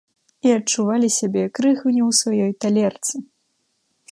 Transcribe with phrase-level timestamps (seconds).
[0.47, 3.15] І адчувалі сябе крыху не ў сваёй талерцы.